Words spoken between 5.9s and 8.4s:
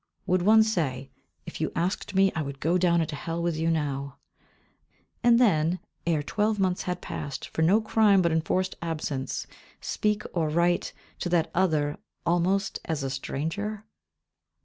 ere twelve months had passed, for no crime but